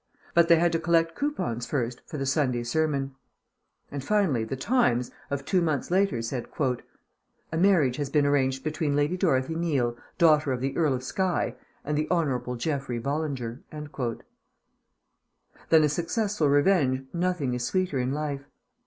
[0.33, 3.13] But they had to collect coupons first for The Sunday Sermon.
[3.91, 6.77] And, finally, The Times, of two months later, said: "A
[7.57, 11.53] marriage has been arranged between Lady Dorothy Neal, daughter of the Earl of Skye,
[11.85, 12.57] and the Hon.
[12.57, 13.59] Geoffrey Bollinger.".....
[15.69, 18.49] Than a successful revenge nothing is sweeter in life.